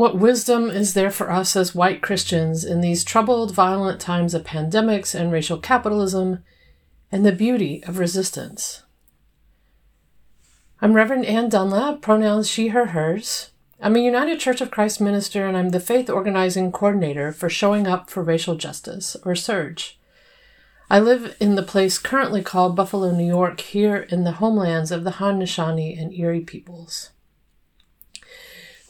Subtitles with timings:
[0.00, 4.44] What wisdom is there for us as white Christians in these troubled, violent times of
[4.44, 6.42] pandemics and racial capitalism
[7.12, 8.82] and the beauty of resistance?
[10.80, 13.50] I'm Reverend Anne Dunlap, pronouns she, her, hers.
[13.78, 17.86] I'm a United Church of Christ minister and I'm the faith organizing coordinator for Showing
[17.86, 19.96] Up for Racial Justice, or SURJ.
[20.88, 25.04] I live in the place currently called Buffalo, New York, here in the homelands of
[25.04, 27.10] the Haudenosaunee and Erie peoples.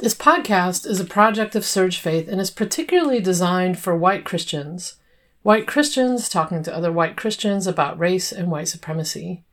[0.01, 4.95] This podcast is a project of SURJ Faith and is particularly designed for white Christians.
[5.43, 9.45] White Christians talking to other white Christians about race and white supremacy.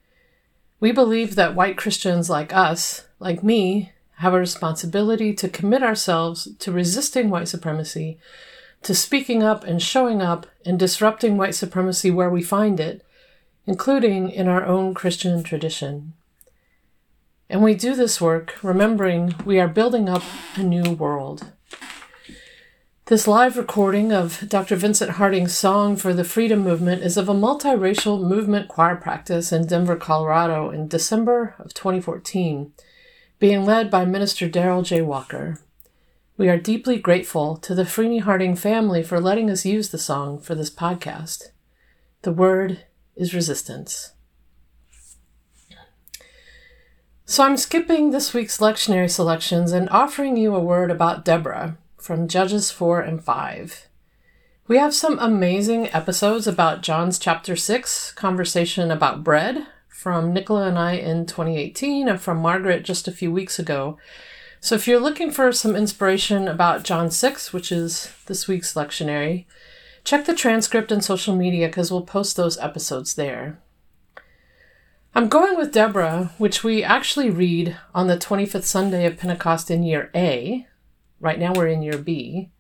[0.80, 6.48] We believe that white Christians like us, like me, have a responsibility to commit ourselves
[6.60, 8.18] to resisting white supremacy,
[8.84, 13.06] to speaking up and showing up and disrupting white supremacy where we find it,
[13.66, 16.14] including in our own Christian tradition.
[17.50, 20.24] And we do this work remembering we are building up
[20.56, 21.54] a new world.
[23.06, 24.76] This live recording of Dr.
[24.76, 29.66] Vincent Harding's song for the Freedom Movement is of a multiracial movement choir practice in
[29.66, 32.74] Denver, Colorado in December of 2014,
[33.40, 35.02] being led by Minister Daryl J.
[35.02, 35.58] Walker.
[36.36, 40.42] We are deeply grateful to the Freeney Harding family for letting us use the song
[40.42, 41.46] for this podcast.
[42.24, 42.84] The word
[43.16, 44.12] is resistance.
[47.30, 52.30] So I'm skipping this week's lectionary selections and offering you a word about Deborah from
[52.30, 53.90] Judges 4 and 5.
[54.70, 60.80] We have some amazing episodes about John's chapter 6, conversation about bread from Nicola and
[60.80, 63.98] I in 2018 and from Margaret just a few weeks ago.
[64.62, 69.44] So if you're looking for some inspiration about John 6, which is this week's lectionary,
[70.06, 73.60] check the transcript and social media because we'll post those episodes there.
[75.18, 79.82] I'm going with Deborah, which we actually read on the 25th Sunday of Pentecost in
[79.82, 80.68] year A.
[81.20, 82.52] Right now we're in year B.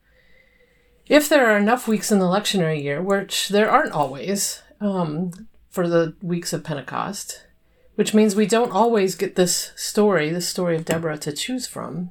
[1.05, 5.87] If there are enough weeks in the lectionary year, which there aren't always um, for
[5.87, 7.45] the weeks of Pentecost,
[7.93, 12.09] which means we don't always get this story, the story of Deborah, to choose from.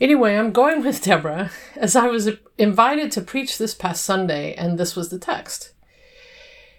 [0.00, 4.78] Anyway, I'm going with Deborah as I was invited to preach this past Sunday, and
[4.78, 5.72] this was the text.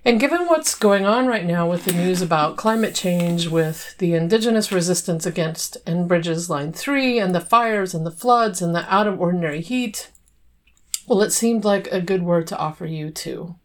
[0.09, 4.15] And given what's going on right now with the news about climate change, with the
[4.15, 9.05] indigenous resistance against Enbridge's Line 3, and the fires and the floods and the out
[9.05, 10.09] of ordinary heat,
[11.07, 13.57] well, it seemed like a good word to offer you too.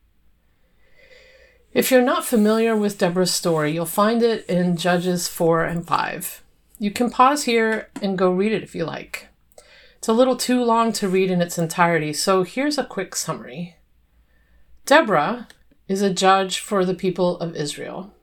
[1.72, 6.43] If you're not familiar with Deborah's story, you'll find it in Judges 4 and 5.
[6.78, 9.28] You can pause here and go read it if you like.
[9.97, 13.76] It's a little too long to read in its entirety, so here's a quick summary.
[14.84, 15.49] Deborah,
[15.89, 18.15] is a judge for the people of Israel.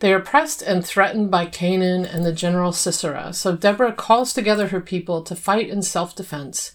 [0.00, 4.68] They are pressed and threatened by Canaan and the general Sisera, so Deborah calls together
[4.68, 6.72] her people to fight in self defense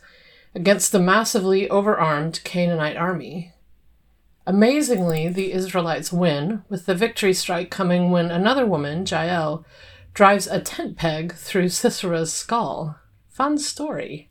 [0.54, 3.52] against the massively overarmed Canaanite army.
[4.48, 9.66] Amazingly, the Israelites win, with the victory strike coming when another woman, Jael,
[10.14, 13.00] drives a tent peg through Sisera's skull.
[13.28, 14.30] Fun story.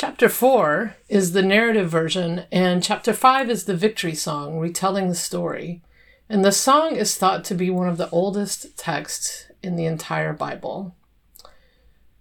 [0.00, 5.14] Chapter 4 is the narrative version, and chapter 5 is the victory song retelling the
[5.14, 5.82] story.
[6.26, 10.32] And the song is thought to be one of the oldest texts in the entire
[10.32, 10.96] Bible.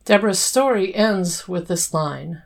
[0.03, 2.41] Deborah's story ends with this line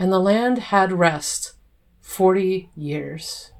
[0.00, 1.52] And the land had rest
[2.00, 3.52] 40 years.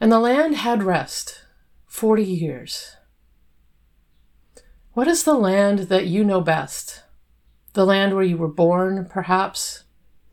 [0.00, 1.42] And the land had rest
[1.86, 2.96] forty years.
[4.92, 7.02] What is the land that you know best?
[7.72, 9.84] The land where you were born, perhaps?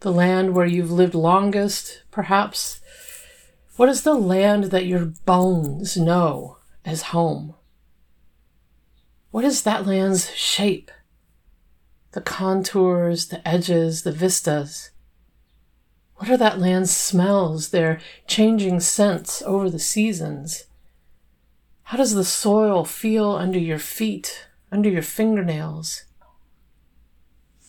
[0.02, 2.82] The land where you've lived longest, perhaps?
[3.76, 7.56] What is the land that your bones know as home?
[9.32, 10.92] What is that land's shape?
[12.12, 14.92] The contours, the edges, the vistas.
[16.18, 20.66] What are that land's smells, their changing scents over the seasons?
[21.84, 26.06] How does the soil feel under your feet, under your fingernails?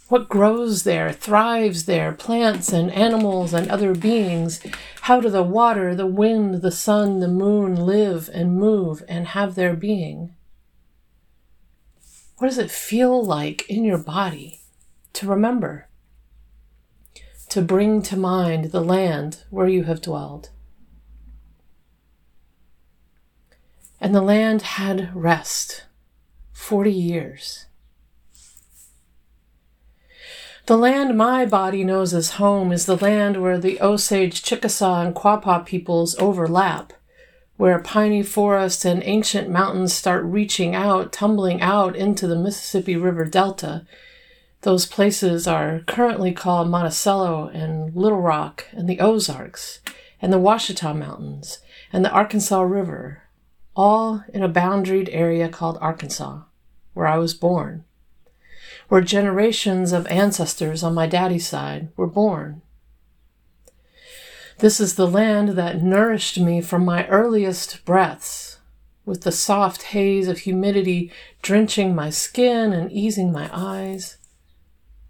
[0.09, 4.65] What grows there, thrives there, plants and animals and other beings?
[5.03, 9.57] How do the water, the wind, the sun, the moon live and move and have
[9.57, 10.37] their being?
[12.39, 14.61] What does it feel like in your body
[15.15, 15.89] to remember?
[17.51, 20.51] To bring to mind the land where you have dwelled.
[24.01, 25.85] And the land had rest
[26.53, 27.67] 40 years.
[30.67, 35.15] The land my body knows as home is the land where the Osage, Chickasaw, and
[35.15, 36.93] Quapaw peoples overlap,
[37.57, 43.25] where piney forests and ancient mountains start reaching out, tumbling out into the Mississippi River
[43.25, 43.87] Delta.
[44.67, 49.79] Those places are currently called Monticello and Little Rock and the Ozarks
[50.21, 51.61] and the Ouachita Mountains
[51.93, 53.23] and the Arkansas River,
[53.77, 56.41] all in a boundaried area called Arkansas,
[56.95, 57.85] where I was born
[58.89, 62.61] where generations of ancestors on my daddy's side were born.
[64.59, 68.59] This is the land that nourished me from my earliest breaths,
[69.05, 74.17] with the soft haze of humidity drenching my skin and easing my eyes.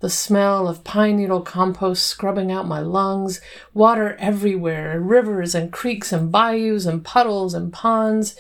[0.01, 3.41] The smell of pine needle compost scrubbing out my lungs,
[3.73, 8.37] water everywhere, rivers and creeks and bayous and puddles and ponds,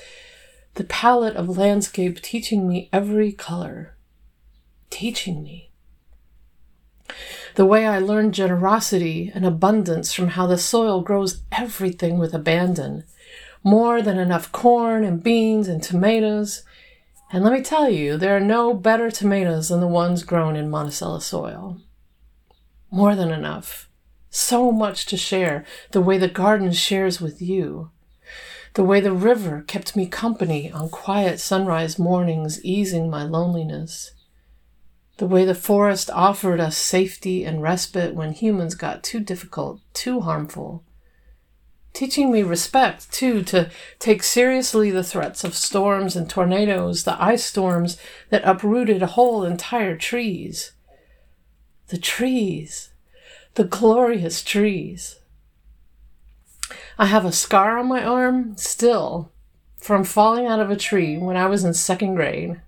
[0.74, 3.96] the palette of landscape teaching me every color
[4.90, 5.70] teaching me.
[7.54, 13.04] The way I learned generosity and abundance from how the soil grows everything with abandon.
[13.62, 16.62] More than enough corn and beans and tomatoes.
[17.32, 20.70] And let me tell you, there are no better tomatoes than the ones grown in
[20.70, 21.78] Monticello soil.
[22.90, 23.88] More than enough.
[24.30, 27.90] So much to share, the way the garden shares with you.
[28.74, 34.12] The way the river kept me company on quiet sunrise mornings, easing my loneliness
[35.18, 40.20] the way the forest offered us safety and respite when humans got too difficult, too
[40.20, 40.84] harmful.
[41.96, 47.42] Teaching me respect, too, to take seriously the threats of storms and tornadoes, the ice
[47.42, 47.96] storms
[48.28, 50.72] that uprooted whole entire trees.
[51.88, 52.90] The trees,
[53.54, 55.20] the glorious trees.
[56.98, 59.32] I have a scar on my arm, still,
[59.78, 62.60] from falling out of a tree when I was in second grade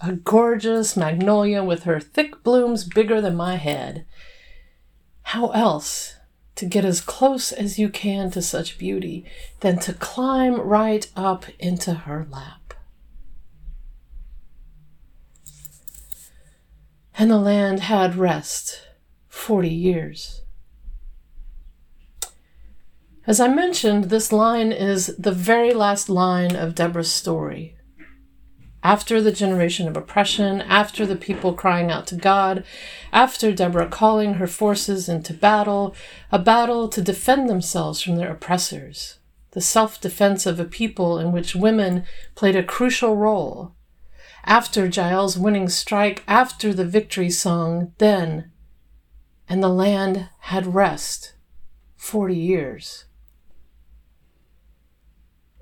[0.00, 4.04] a gorgeous magnolia with her thick blooms bigger than my head.
[5.22, 6.15] How else
[6.56, 9.24] to get as close as you can to such beauty
[9.60, 12.74] than to climb right up into her lap?
[17.18, 18.82] And the land had rest
[19.28, 20.42] forty years.
[23.26, 27.75] As I mentioned, this line is the very last line of Deborah's story
[28.86, 32.62] after the generation of oppression, after the people crying out to God,
[33.12, 35.92] after Deborah calling her forces into battle,
[36.30, 39.18] a battle to defend themselves from their oppressors,
[39.50, 42.04] the self defense of a people in which women
[42.36, 43.74] played a crucial role.
[44.44, 48.52] After Jael's winning strike, after the victory song, then,
[49.48, 51.34] and the land had rest
[51.96, 53.06] 40 years.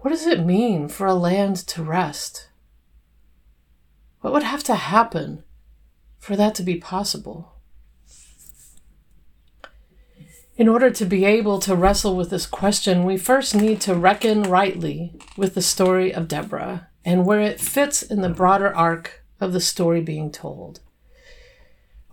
[0.01, 2.51] What does it mean for a land to rest?
[4.25, 5.45] What would have to happen
[6.19, 7.57] for that to be possible?
[10.57, 14.45] In order to be able to wrestle with this question, we first need to reckon
[14.45, 19.53] rightly with the story of Deborah and where it fits in the broader arc of
[19.53, 20.81] the story being told.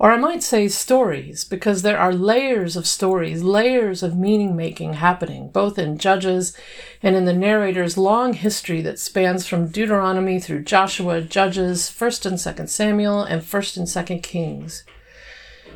[0.01, 4.93] Or I might say stories, because there are layers of stories, layers of meaning making
[4.93, 6.57] happening, both in Judges
[7.03, 12.37] and in the narrator's long history that spans from Deuteronomy through Joshua, Judges, 1st and
[12.37, 14.83] 2nd Samuel, and 1st and 2nd Kings.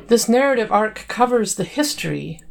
[0.08, 2.42] This narrative arc covers the history,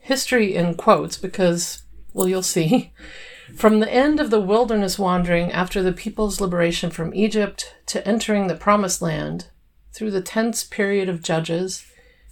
[0.00, 2.92] history in quotes, because, well, you'll see,
[3.56, 8.48] from the end of the wilderness wandering after the people's liberation from Egypt to entering
[8.48, 9.46] the promised land
[9.92, 11.86] through the tense period of Judges,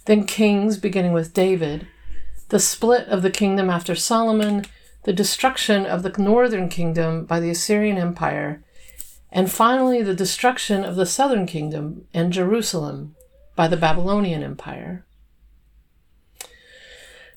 [0.05, 1.87] then Kings, beginning with David,
[2.49, 4.65] the split of the kingdom after Solomon,
[5.03, 8.63] the destruction of the northern kingdom by the Assyrian Empire,
[9.31, 13.15] and finally the destruction of the southern kingdom and Jerusalem
[13.55, 15.05] by the Babylonian Empire.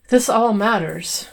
[0.08, 1.28] This all matters.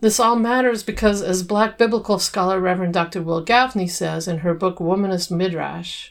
[0.00, 3.22] This all matters because, as black biblical scholar Reverend Dr.
[3.22, 6.10] Wil Gafney says in her book Womanist Midrash,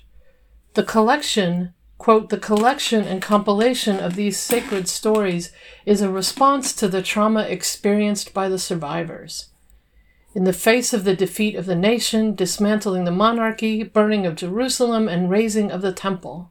[0.73, 5.51] the collection Quote, the collection and compilation of these sacred stories
[5.85, 9.49] is a response to the trauma experienced by the survivors.
[10.33, 15.07] In the face of the defeat of the nation, dismantling the monarchy, burning of Jerusalem,
[15.07, 16.49] and razing of the temple.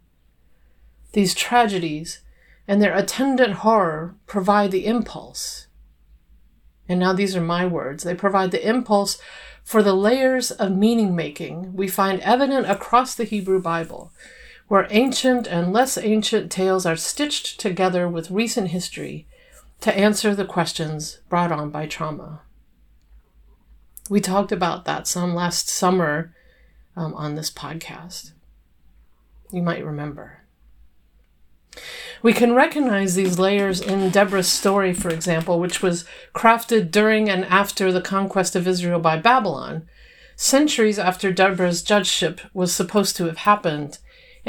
[1.14, 2.20] These tragedies
[2.68, 5.66] and their attendant horror provide the impulse.
[6.88, 8.04] And now these are my words.
[8.04, 9.18] They provide the impulse
[9.64, 14.12] for the layers of meaning making we find evident across the Hebrew Bible,
[14.70, 19.26] where ancient and less ancient tales are stitched together with recent history
[19.80, 22.40] to answer the questions brought on by trauma.
[24.08, 26.32] We talked about that some last summer
[26.94, 28.30] um, on this podcast.
[29.50, 30.44] You might remember.
[32.22, 37.44] We can recognize these layers in Deborah's story, for example, which was crafted during and
[37.46, 39.88] after the conquest of Israel by Babylon,
[40.36, 43.98] centuries after Deborah's judgeship was supposed to have happened,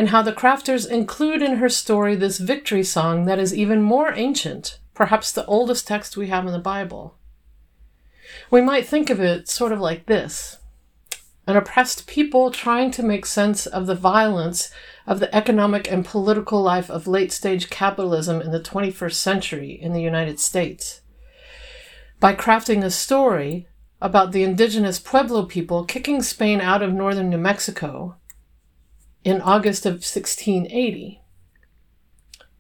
[0.02, 4.12] and how the crafters include in her story this victory song that is even more
[4.16, 7.20] ancient, perhaps the oldest text we have in the Bible.
[8.50, 10.58] We might think of it sort of like this
[11.46, 14.72] an oppressed people trying to make sense of the violence
[15.06, 19.94] of the economic and political life of late stage capitalism in the 21st century in
[19.94, 21.02] the United States.
[22.20, 23.68] By crafting a story
[24.02, 28.16] about the indigenous Pueblo people kicking Spain out of northern New Mexico
[29.24, 31.22] in August of 1680.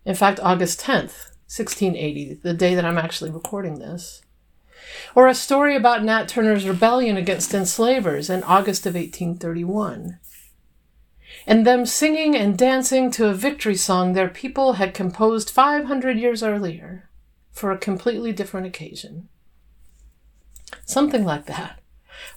[0.05, 4.21] In fact, August 10th, 1680, the day that I'm actually recording this.
[5.13, 10.19] Or a story about Nat Turner's rebellion against enslavers in August of 1831
[11.47, 16.43] and them singing and dancing to a victory song their people had composed 500 years
[16.43, 17.09] earlier
[17.51, 19.27] for a completely different occasion.
[20.85, 21.80] Something like that.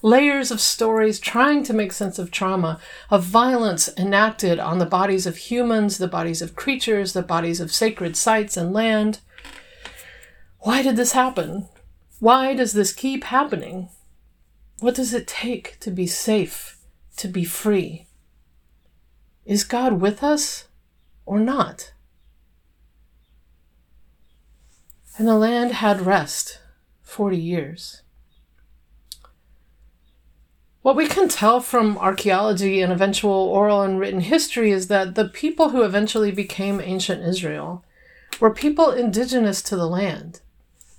[0.03, 5.27] Layers of stories trying to make sense of trauma, of violence enacted on the bodies
[5.27, 9.21] of humans, the bodies of creatures, the bodies of sacred sites and land.
[10.61, 11.69] Why did this happen?
[12.21, 13.91] Why does this keep happening?
[14.81, 16.79] What does it take to be safe,
[17.17, 18.07] to be free?
[19.45, 20.69] Is God with us
[21.27, 21.93] or not?
[25.17, 26.61] And the land had rest
[27.03, 28.03] 40 years.
[30.85, 35.25] What we can tell from archaeology and eventual oral and written history is that the
[35.27, 37.83] people who eventually became ancient Israel
[38.39, 40.43] were people indigenous to the land,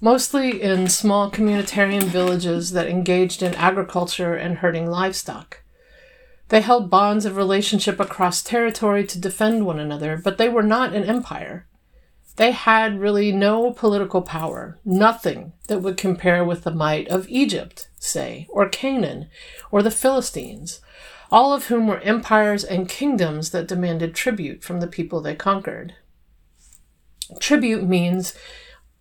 [0.01, 5.61] mostly in small communitarian villages that engaged in agriculture and herding livestock.
[6.49, 10.95] They held bonds of relationship across territory to defend one another, but they were not
[10.95, 11.67] an empire.
[12.37, 17.89] They had really no political power, nothing that would compare with the might of Egypt,
[17.97, 19.29] say, or Canaan,
[19.71, 20.81] or the Philistines,
[21.31, 25.95] all of whom were empires and kingdoms that demanded tribute from the people they conquered.
[27.39, 28.33] Tribute means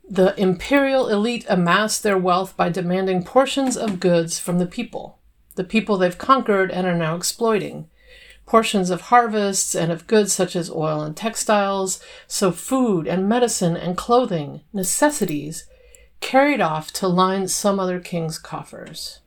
[0.09, 5.19] the imperial elite amassed their wealth by demanding portions of goods from the people
[5.55, 7.89] the people they've conquered and are now exploiting.
[8.47, 13.77] Portions of harvests and of goods such as oil and textiles, so food and medicine
[13.77, 15.65] and clothing, necessities,
[16.21, 19.21] carried off to line some other king's coffers.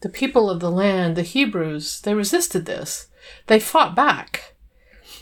[0.00, 3.08] The people of the land, the Hebrews, they resisted this.
[3.46, 4.54] They fought back.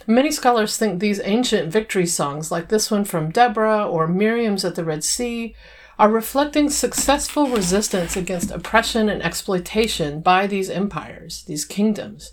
[0.06, 4.74] Many scholars think these ancient victory songs, like this one from Deborah or Miriam's at
[4.74, 5.54] the Red Sea,
[6.02, 12.32] are reflecting successful resistance against oppression and exploitation by these empires, these kingdoms.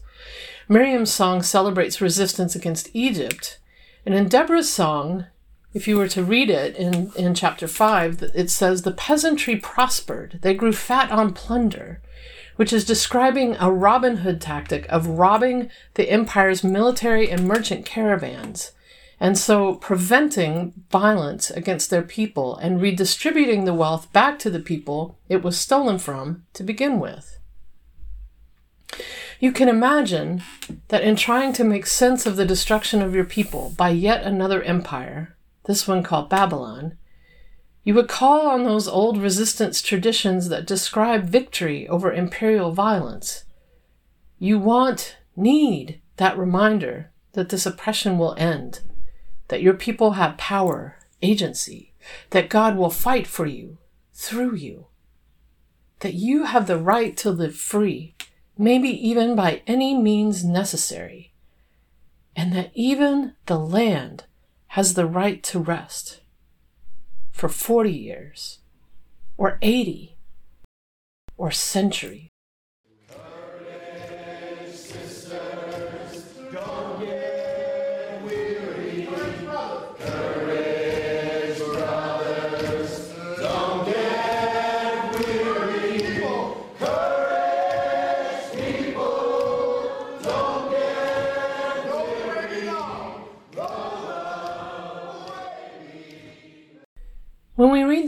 [0.67, 3.59] Miriam's song celebrates resistance against Egypt,
[4.07, 5.27] and in Deborah's song,
[5.71, 10.39] if you were to read it in, in chapter 5, it says, The peasantry prospered,
[10.41, 12.01] they grew fat on plunder,
[12.55, 18.71] which is describing a Robin Hood tactic of robbing the empire's military and merchant caravans
[19.19, 25.19] and so preventing violence against their people and redistributing the wealth back to the people
[25.27, 27.39] it was stolen from to begin with.
[29.39, 30.43] You can imagine
[30.87, 34.61] that in trying to make sense of the destruction of your people by yet another
[34.63, 36.97] empire, this one called Babylon,
[37.83, 43.45] you would call on those old resistance traditions that describe victory over imperial violence.
[44.37, 48.81] You want, need that reminder that this oppression will end
[49.49, 51.93] that your people have power, agency,
[52.29, 53.77] that God will fight for you,
[54.13, 54.87] through you,
[55.99, 58.15] that you have the right to live free,
[58.57, 61.33] maybe even by any means necessary,
[62.35, 64.25] and that even the land
[64.67, 66.21] has the right to rest
[67.31, 68.59] for 40 years,
[69.37, 70.15] or 80,
[71.37, 72.28] or centuries.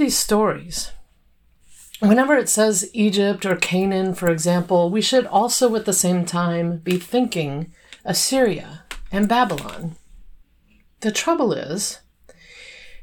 [0.02, 0.92] These stories,
[2.00, 6.78] whenever it says Egypt or Canaan, for example, we should also at the same time
[6.78, 7.72] be thinking
[8.04, 9.96] Assyria and Babylon.
[11.02, 12.00] The trouble is,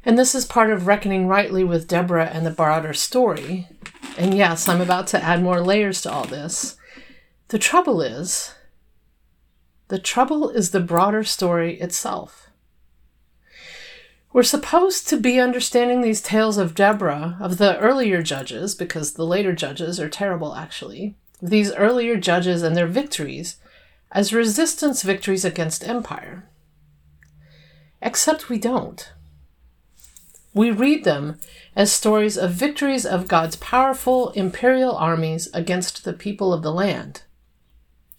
[0.03, 3.69] and this is part of reckoning rightly with Deborah and the broader story,
[4.17, 6.75] and yes, I'm about to add more layers to all this.
[7.47, 8.53] The trouble is,
[9.87, 12.48] the trouble is the broader story itself.
[14.31, 19.25] We're supposed to be understanding these tales of Deborah, of the earlier judges, because the
[19.25, 23.57] later judges are terrible actually, these earlier judges and their victories,
[24.11, 26.47] as resistance victories against empire.
[28.01, 29.11] Except we don't.
[30.53, 31.39] We read them
[31.75, 37.23] as stories of victories of God's powerful imperial armies against the people of the land,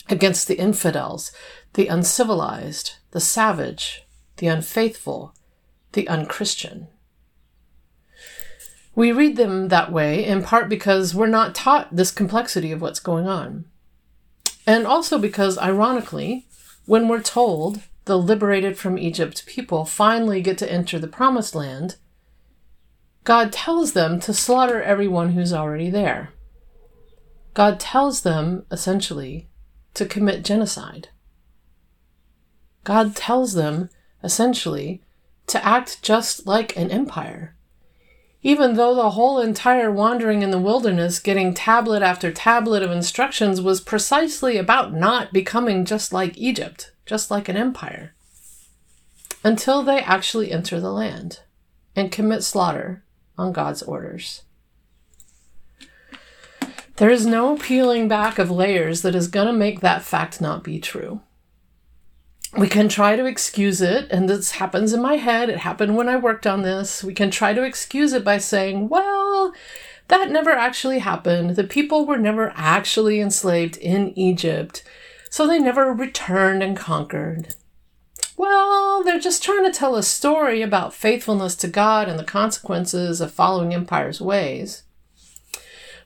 [0.09, 1.31] against the infidels,
[1.75, 4.07] the uncivilized, the savage,
[4.39, 5.35] the unfaithful,
[5.93, 6.89] the unchristian.
[8.95, 13.01] We read them that way in part because we're not taught this complexity of what's
[13.01, 13.65] going on.
[14.67, 16.47] And also because, ironically,
[16.87, 21.97] when we're told the liberated from Egypt people finally get to enter the promised land,
[23.25, 26.33] God tells them to slaughter everyone who's already there.
[27.55, 29.49] God tells them, essentially,
[29.95, 31.09] to commit genocide.
[32.85, 33.91] God tells them,
[34.23, 35.03] essentially,
[35.51, 37.55] to act just like an empire.
[38.43, 43.61] Even though the whole entire wandering in the wilderness, getting tablet after tablet of instructions,
[43.61, 48.15] was precisely about not becoming just like Egypt, just like an empire,
[49.45, 51.41] until they actually enter the land
[51.95, 53.03] and commit slaughter
[53.37, 54.43] on God's orders.
[56.97, 60.63] There is no peeling back of layers that is going to make that fact not
[60.63, 61.21] be true
[62.57, 65.49] we can try to excuse it, and this happens in my head.
[65.49, 67.05] It happened when I worked on this.
[67.05, 69.53] We can try to excuse it by saying, well,
[70.09, 71.51] that never actually happened.
[71.51, 74.83] The people were never actually enslaved in Egypt,
[75.31, 77.55] so they never returned and conquered.
[78.37, 83.21] Well, they're just trying to tell a story about faithfulness to God and the consequences
[83.21, 84.83] of following empire's ways.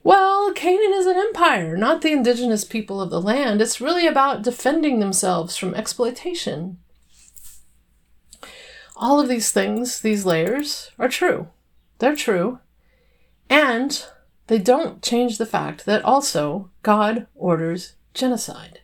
[0.04, 3.62] Well, Canaan is an empire, not the indigenous people of the land.
[3.62, 6.76] It's really about defending themselves from exploitation.
[8.96, 11.48] All of these things, these layers, are true.
[12.00, 12.58] They're true.
[13.48, 14.04] And
[14.48, 18.80] they don't change the fact that also God orders genocide.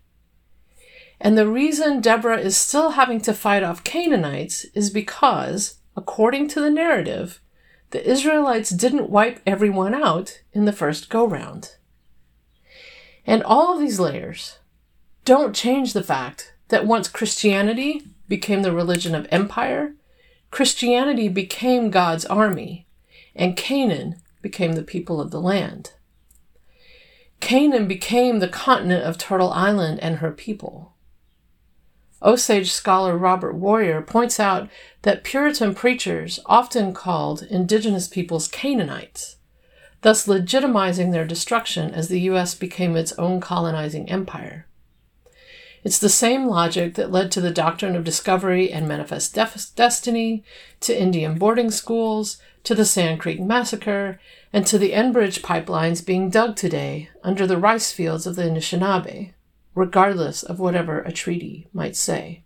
[1.20, 6.62] And the reason Deborah is still having to fight off Canaanites is because, according to
[6.62, 7.42] the narrative,
[7.90, 11.76] the Israelites didn't wipe everyone out in the first go round.
[13.26, 14.58] And all of these layers
[15.24, 19.94] don't change the fact that once Christianity became the religion of empire,
[20.50, 22.86] Christianity became God's army,
[23.34, 25.92] and Canaan became the people of the land.
[27.40, 30.94] Canaan became the continent of Turtle Island and her people.
[32.22, 34.68] Osage scholar Robert Warrior points out
[35.02, 39.36] that Puritan preachers often called indigenous peoples Canaanites,
[40.02, 42.54] thus legitimizing their destruction as the U.S.
[42.54, 44.66] became its own colonizing empire.
[45.82, 50.44] It's the same logic that led to the doctrine of discovery and manifest def- destiny,
[50.80, 54.20] to Indian boarding schools, to the Sand Creek Massacre,
[54.52, 59.32] and to the Enbridge pipelines being dug today under the rice fields of the Anishinaabe
[59.74, 62.44] regardless of whatever a treaty might say.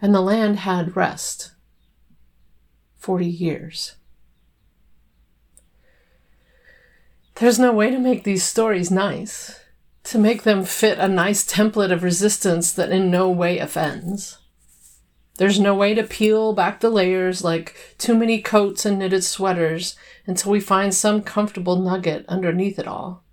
[0.00, 1.52] And the land had rest.
[2.96, 3.96] Forty years.
[7.36, 9.58] There's no way to make these stories nice,
[10.04, 14.36] to make them fit a nice template of resistance that in no way offends.
[15.38, 19.96] There's no way to peel back the layers like too many coats and knitted sweaters
[20.26, 23.24] until we find some comfortable nugget underneath it all.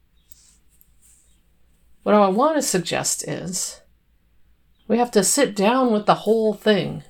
[2.07, 3.81] What I want to suggest is
[4.87, 7.03] we have to sit down with the whole thing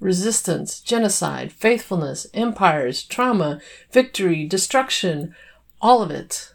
[0.00, 3.60] resistance, genocide, faithfulness, empires, trauma,
[3.92, 5.36] victory, destruction,
[5.80, 6.52] all of it.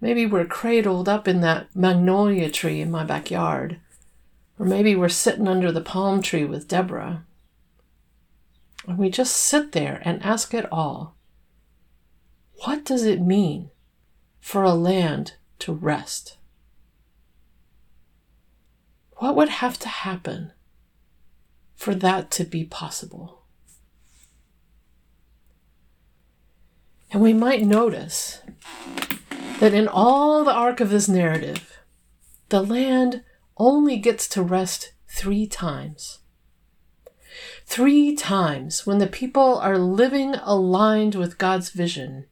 [0.00, 3.80] Maybe we're cradled up in that magnolia tree in my backyard.
[4.56, 7.24] Or maybe we're sitting under the palm tree with Deborah.
[8.86, 11.16] And we just sit there and ask it all.
[12.64, 13.70] What does it mean
[14.38, 16.36] for a land to rest?
[19.16, 20.52] What would have to happen
[21.74, 23.44] for that to be possible?
[27.12, 28.40] And we might notice
[29.60, 31.78] that in all the arc of this narrative,
[32.48, 33.24] the land
[33.56, 36.18] only gets to rest three times.
[37.64, 42.26] Three times when the people are living aligned with God's vision,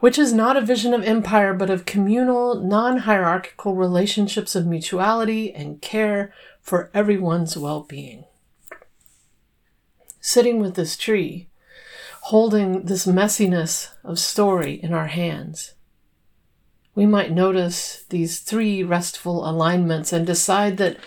[0.00, 5.52] which is not a vision of empire, but of communal, non hierarchical relationships of mutuality
[5.52, 8.24] and care for everyone's well being.
[10.20, 11.48] Sitting with this tree,
[12.22, 15.74] holding this messiness of story in our hands,
[16.94, 20.98] we might notice these three restful alignments and decide that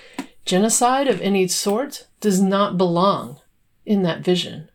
[0.45, 3.39] genocide of any sort does not belong
[3.85, 4.70] in that vision.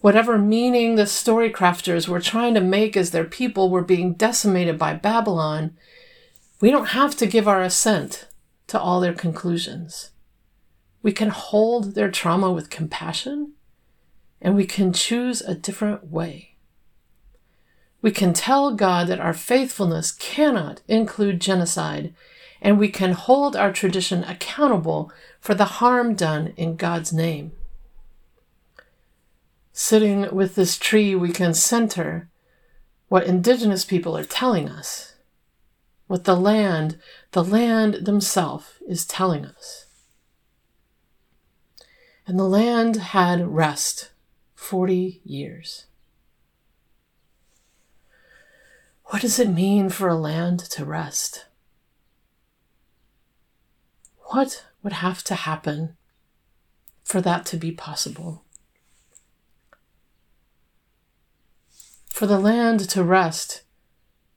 [0.00, 4.78] Whatever meaning the story crafters were trying to make as their people were being decimated
[4.78, 5.76] by Babylon,
[6.60, 8.28] we don't have to give our assent
[8.68, 10.10] to all their conclusions.
[11.02, 13.52] We can hold their trauma with compassion
[14.40, 16.56] and we can choose a different way.
[18.02, 22.14] We can tell God that our faithfulness cannot include genocide,
[22.62, 27.52] and we can hold our tradition accountable for the harm done in God's name.
[29.72, 32.28] Sitting with this tree, we can center
[33.08, 35.14] what Indigenous people are telling us,
[36.06, 36.98] what the land,
[37.32, 39.86] the land themselves, is telling us.
[42.26, 44.10] And the land had rest
[44.54, 45.86] 40 years.
[49.06, 51.46] What does it mean for a land to rest?
[54.26, 55.96] What would have to happen
[57.02, 58.44] for that to be possible?
[62.20, 63.62] For the land to rest,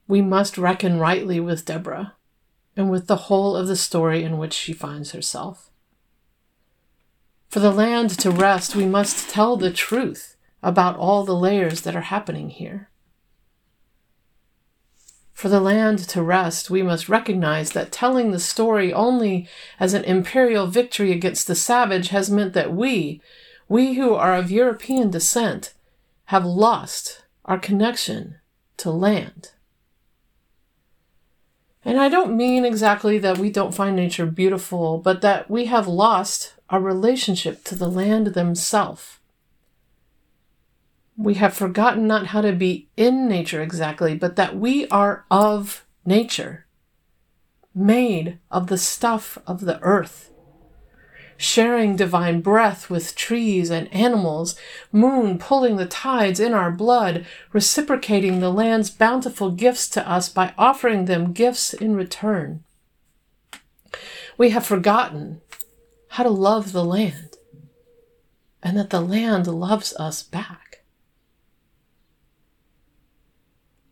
[0.07, 2.13] we must reckon rightly with Deborah
[2.77, 5.69] and with the whole of the story in which she finds herself.
[7.49, 11.93] For the land to rest, we must tell the truth about all the layers that
[11.93, 12.89] are happening here.
[15.33, 19.45] For the land to rest, we must recognize that telling the story only
[19.77, 23.21] as an imperial victory against the savage has meant that we,
[23.67, 25.73] we who are of European descent,
[26.27, 28.35] have lost our connection
[28.77, 29.51] to land.
[31.85, 35.87] And I don't mean exactly that we don't find nature beautiful, but that we have
[35.87, 39.19] lost our relationship to the land themselves.
[41.17, 45.85] We have forgotten not how to be in nature exactly, but that we are of
[46.05, 46.65] nature,
[47.75, 50.31] made of the stuff of the earth,
[51.43, 54.55] sharing divine breath with trees and animals,
[54.91, 60.53] moon pulling the tides in our blood, reciprocating the land's bountiful gifts to us by
[60.57, 62.63] offering them gifts in return.
[64.37, 65.41] We have forgotten
[66.09, 67.35] how to love the land,
[68.61, 70.83] and that the land loves us back.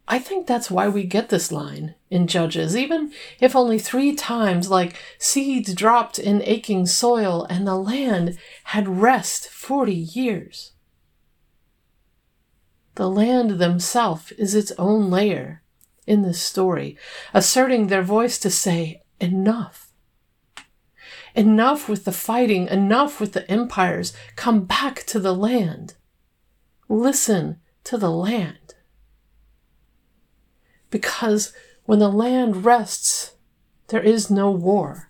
[0.07, 4.69] I think that's why we get this line in Judges, even if only three times,
[4.69, 10.73] like seeds dropped in aching soil, and the land had rest forty years.
[12.95, 15.63] The land themself is its own layer
[16.05, 16.97] in this story,
[17.33, 19.93] asserting their voice to say, Enough.
[21.33, 24.11] Enough with the fighting, enough with the empires.
[24.35, 25.93] Come back to the land.
[26.89, 28.75] Listen to the land.
[30.89, 31.53] Because
[31.91, 33.33] when the land rests,
[33.89, 35.09] there is no war.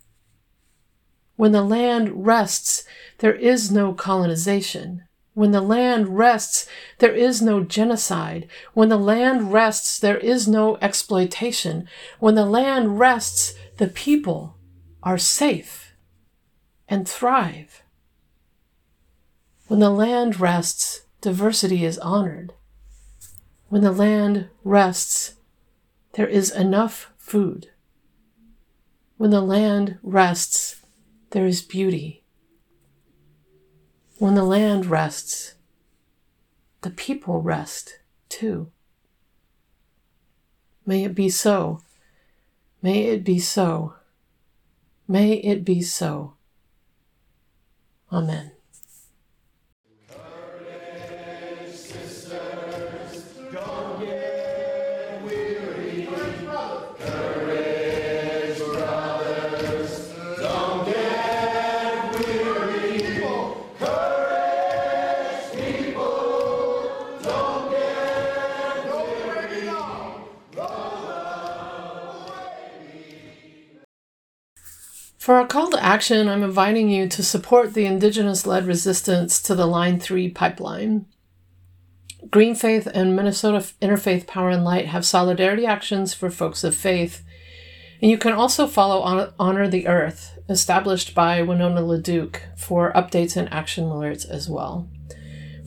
[1.35, 2.85] When the land rests,
[3.19, 5.03] there is no colonization.
[5.35, 6.65] When the land rests,
[6.97, 8.47] there is no genocide.
[8.73, 11.87] When the land rests, there is no exploitation.
[12.19, 14.57] When the land rests, the people
[15.03, 15.93] are safe
[16.89, 17.83] and thrive.
[19.67, 22.53] When the land rests, diversity is honored.
[23.69, 25.35] When the land rests,
[26.13, 27.69] there is enough food.
[29.17, 30.81] When the land rests,
[31.31, 32.23] there is beauty.
[34.17, 35.55] When the land rests,
[36.81, 38.71] the people rest too.
[40.85, 41.81] May it be so.
[42.81, 43.95] May it be so.
[45.07, 46.33] May it be so.
[48.11, 48.51] Amen.
[75.91, 81.05] Action, I'm inviting you to support the Indigenous led resistance to the Line 3 pipeline.
[82.29, 87.25] Green Faith and Minnesota Interfaith Power and Light have solidarity actions for folks of faith,
[88.01, 93.51] And you can also follow Honor the Earth, established by Winona LaDuke, for updates and
[93.51, 94.87] action alerts as well.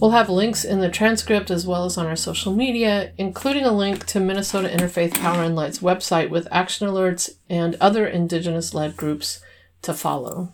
[0.00, 3.72] We'll have links in the transcript as well as on our social media, including a
[3.72, 8.96] link to Minnesota Interfaith Power and Light's website with action alerts and other Indigenous led
[8.96, 9.40] groups
[9.84, 10.52] to follow.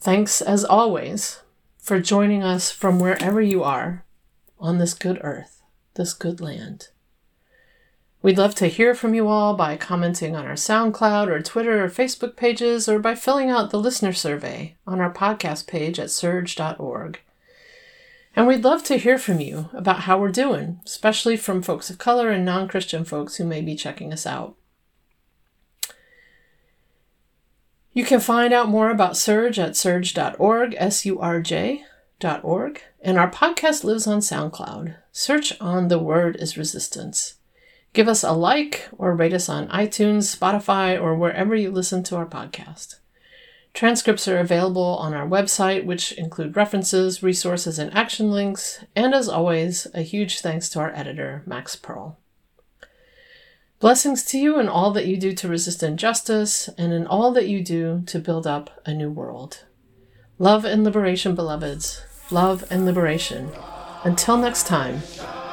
[0.00, 1.42] Thanks, as always,
[1.78, 4.04] for joining us from wherever you are
[4.58, 5.62] on this good earth,
[5.94, 6.88] this good land.
[8.20, 11.88] We'd love to hear from you all by commenting on our SoundCloud or Twitter or
[11.88, 17.20] Facebook pages or by filling out the listener survey on our podcast page at surj.org.
[18.34, 21.98] And we'd love to hear from you about how we're doing, especially from folks of
[21.98, 24.56] color and non Christian folks who may be checking us out.
[27.98, 33.28] You can find out more about SURJ at surj.org, S U R J.org, and our
[33.28, 34.94] podcast lives on SoundCloud.
[35.10, 37.34] Search on The Word is Resistance.
[37.94, 42.14] Give us a like or rate us on iTunes, Spotify, or wherever you listen to
[42.14, 43.00] our podcast.
[43.74, 48.84] Transcripts are available on our website, which include references, resources, and action links.
[48.94, 52.16] And as always, a huge thanks to our editor, Max Pearl.
[53.80, 57.46] Blessings to you in all that you do to resist injustice and in all that
[57.46, 59.66] you do to build up a new world.
[60.36, 62.02] Love and liberation, beloveds.
[62.32, 63.50] Love and liberation.
[64.02, 65.02] Until next time,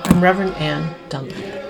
[0.06, 1.65] I'm Reverend Anne Dunlap.